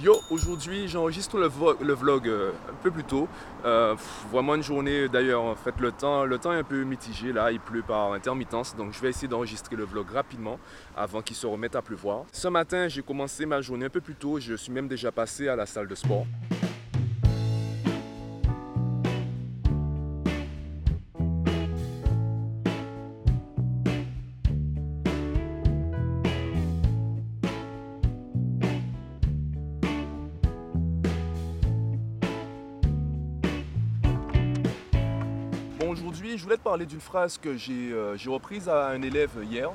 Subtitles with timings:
[0.00, 1.48] Yo, aujourd'hui j'enregistre le,
[1.94, 3.26] vlog euh, un peu plus tôt.
[3.64, 3.96] Euh,
[4.30, 7.50] vraiment une journée d'ailleurs, en fait le temps, le temps est un peu mitigé là,
[7.50, 10.60] il pleut par intermittence, donc je vais essayer d'enregistrer le vlog rapidement
[10.96, 12.24] avant qu'il se remette à pleuvoir.
[12.30, 15.48] Ce matin j'ai commencé ma journée un peu plus tôt, je suis même déjà passé
[15.48, 16.26] à la salle de sport.
[35.92, 39.70] Aujourd'hui, je voulais te parler d'une phrase que j'ai euh, reprise à un élève hier.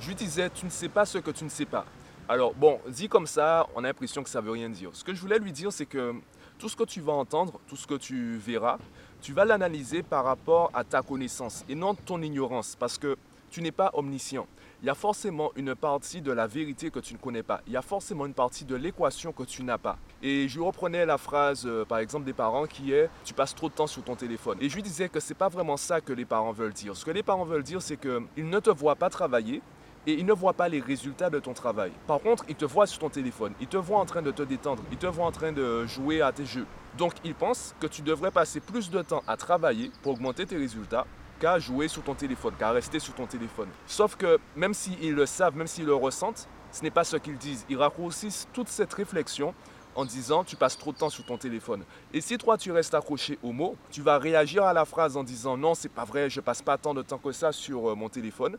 [0.00, 1.86] Je lui disais Tu ne sais pas ce que tu ne sais pas.
[2.28, 4.90] Alors, bon, dit comme ça, on a l'impression que ça veut rien dire.
[4.92, 6.14] Ce que je voulais lui dire, c'est que
[6.58, 8.78] tout ce que tu vas entendre, tout ce que tu verras,
[9.22, 13.16] tu vas l'analyser par rapport à ta connaissance et non ton ignorance, parce que
[13.50, 14.46] tu n'es pas omniscient.
[14.82, 17.60] Il y a forcément une partie de la vérité que tu ne connais pas.
[17.66, 19.98] Il y a forcément une partie de l'équation que tu n'as pas.
[20.22, 23.68] Et je reprenais la phrase, euh, par exemple, des parents qui est Tu passes trop
[23.68, 24.56] de temps sur ton téléphone.
[24.60, 26.96] Et je lui disais que c'est pas vraiment ça que les parents veulent dire.
[26.96, 29.60] Ce que les parents veulent dire, c'est qu'ils ne te voient pas travailler,
[30.06, 31.92] et ils ne voient pas les résultats de ton travail.
[32.06, 34.42] Par contre, ils te voient sur ton téléphone, ils te voient en train de te
[34.42, 36.66] détendre, ils te voient en train de jouer à tes jeux.
[36.96, 40.56] Donc, ils pensent que tu devrais passer plus de temps à travailler pour augmenter tes
[40.56, 41.06] résultats
[41.40, 43.68] qu'à jouer sur ton téléphone, qu'à rester sur ton téléphone.
[43.86, 47.38] Sauf que même s'ils le savent, même s'ils le ressentent, ce n'est pas ce qu'ils
[47.38, 47.66] disent.
[47.68, 49.54] Ils raccourcissent toute cette réflexion
[49.96, 51.82] en disant tu passes trop de temps sur ton téléphone.
[52.12, 55.24] Et si toi tu restes accroché au mot, tu vas réagir à la phrase en
[55.24, 57.94] disant non, c'est pas vrai, je passe pas tant de temps que ça sur euh,
[57.94, 58.56] mon téléphone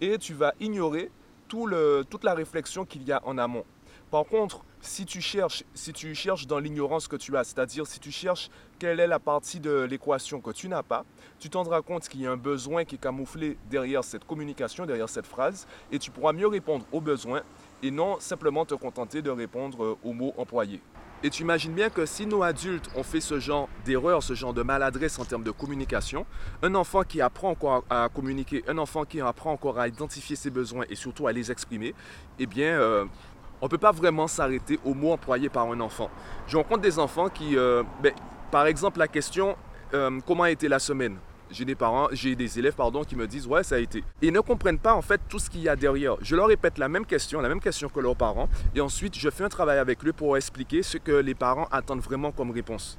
[0.00, 1.10] et tu vas ignorer
[1.46, 3.64] tout le, toute la réflexion qu'il y a en amont.
[4.12, 5.64] Par contre, si tu cherches,
[6.46, 10.42] dans l'ignorance que tu as, c'est-à-dire si tu cherches quelle est la partie de l'équation
[10.42, 11.06] que tu n'as pas,
[11.38, 14.84] tu te rendras compte qu'il y a un besoin qui est camouflé derrière cette communication,
[14.84, 17.40] derrière cette phrase, et tu pourras mieux répondre aux besoins
[17.82, 20.82] et non simplement te contenter de répondre euh, aux mots employés.
[21.24, 24.52] Et tu imagines bien que si nos adultes ont fait ce genre d'erreur, ce genre
[24.52, 26.26] de maladresse en termes de communication,
[26.62, 30.50] un enfant qui apprend encore à communiquer, un enfant qui apprend encore à identifier ses
[30.50, 31.94] besoins et surtout à les exprimer,
[32.40, 33.04] eh bien, euh,
[33.62, 36.10] on ne peut pas vraiment s'arrêter aux mots employés par un enfant.
[36.48, 38.12] Je rencontre des enfants qui, euh, ben,
[38.50, 39.56] par exemple, la question
[39.94, 41.16] euh, comment a été la semaine?
[41.50, 42.74] J'ai des parents, j'ai des élèves
[43.06, 44.02] qui me disent ouais ça a été.
[44.22, 46.16] Ils ne comprennent pas en fait tout ce qu'il y a derrière.
[46.22, 49.28] Je leur répète la même question, la même question que leurs parents, et ensuite je
[49.28, 52.98] fais un travail avec eux pour expliquer ce que les parents attendent vraiment comme réponse.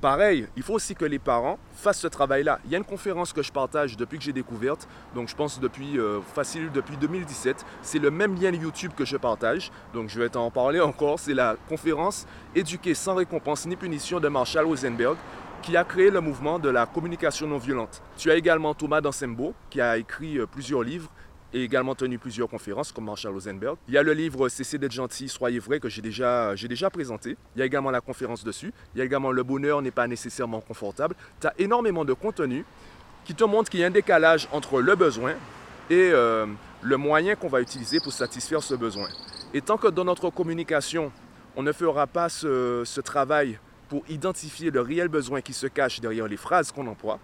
[0.00, 2.58] Pareil, il faut aussi que les parents fassent ce travail-là.
[2.66, 5.58] Il y a une conférence que je partage depuis que j'ai découverte, donc je pense
[5.58, 7.64] depuis euh, facile depuis 2017.
[7.80, 11.18] C'est le même lien YouTube que je partage, donc je vais t'en parler encore.
[11.18, 15.16] C'est la conférence Éduquer sans récompense ni punition de Marshall Rosenberg
[15.62, 18.02] qui a créé le mouvement de la communication non violente.
[18.18, 21.10] Tu as également Thomas Dansembo qui a écrit euh, plusieurs livres
[21.54, 23.76] et également tenu plusieurs conférences comme Marshall Rosenberg.
[23.88, 26.54] Il y a le livre Cessez d'être gentil, soyez vrai que j'ai déjà,
[26.92, 27.36] présenté.
[27.54, 28.72] Il y a également la conférence dessus.
[28.94, 31.14] Il y a également Le bonheur n'est pas nécessairement confortable.
[31.40, 32.64] Tu as énormément de contenu
[33.24, 35.34] qui te montre qu'il y a un décalage entre le besoin
[35.88, 36.46] et euh,
[36.82, 39.08] le moyen qu'on va utiliser pour satisfaire ce besoin.
[39.54, 41.12] Et tant que dans notre communication,
[41.56, 46.26] on ne fera pas ce travail pour identifier le réel besoin qui se cache derrière
[46.26, 47.20] les phrases qu'on emploie,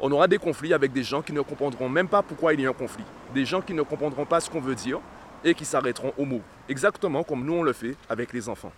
[0.00, 2.66] on aura des conflits avec des gens qui ne comprendront même pas pourquoi il y
[2.66, 3.04] a un conflit.
[3.34, 5.00] Des gens qui ne comprendront pas ce qu'on veut dire
[5.44, 6.40] et qui s'arrêteront au mot.
[6.68, 8.72] Exactement comme nous on le fait avec les enfants.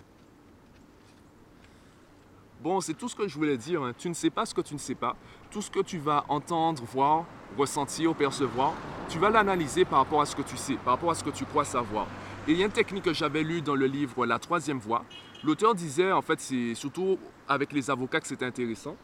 [2.60, 3.82] Bon, c'est tout ce que je voulais dire.
[3.82, 3.92] hein.
[3.96, 5.16] Tu ne sais pas ce que tu ne sais pas.
[5.50, 7.26] Tout ce que tu vas entendre, voir,
[7.58, 8.72] ressentir, percevoir,
[9.08, 11.28] tu vas l'analyser par rapport à ce que tu sais, par rapport à ce que
[11.28, 12.06] tu crois savoir.
[12.48, 15.04] Et il y a une technique que j'avais lue dans le livre La troisième voie.
[15.42, 18.96] L'auteur disait, en fait, c'est surtout avec les avocats que c'était intéressant.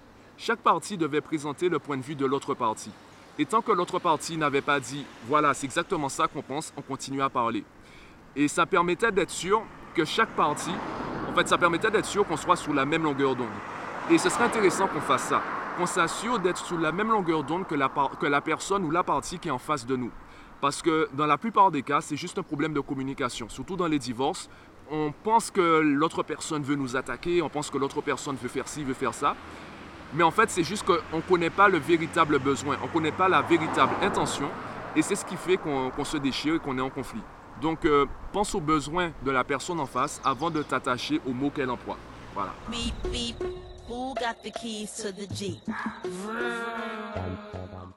[0.42, 2.90] Chaque partie devait présenter le point de vue de l'autre partie.
[3.38, 6.80] Et tant que l'autre partie n'avait pas dit, voilà, c'est exactement ça qu'on pense, on
[6.80, 7.62] continuait à parler.
[8.34, 9.60] Et ça permettait d'être sûr
[9.94, 10.72] que chaque partie,
[11.30, 13.48] en fait, ça permettait d'être sûr qu'on soit sur la même longueur d'onde.
[14.10, 15.42] Et ce serait intéressant qu'on fasse ça,
[15.76, 19.02] qu'on s'assure d'être sur la même longueur d'onde que la, que la personne ou la
[19.02, 20.10] partie qui est en face de nous.
[20.62, 23.50] Parce que dans la plupart des cas, c'est juste un problème de communication.
[23.50, 24.48] Surtout dans les divorces,
[24.90, 28.68] on pense que l'autre personne veut nous attaquer, on pense que l'autre personne veut faire
[28.68, 29.36] ci, veut faire ça.
[30.12, 33.12] Mais en fait, c'est juste qu'on ne connaît pas le véritable besoin, on ne connaît
[33.12, 34.48] pas la véritable intention.
[34.96, 37.22] Et c'est ce qui fait qu'on se déchire et qu'on est en conflit.
[37.60, 41.50] Donc, euh, pense aux besoins de la personne en face avant de t'attacher aux mots
[41.50, 41.98] qu'elle emploie.
[42.34, 42.52] Voilà.
[42.70, 43.36] Beep, beep.
[43.88, 45.60] Who got the keys to the Jeep?
[46.04, 47.90] Vroom.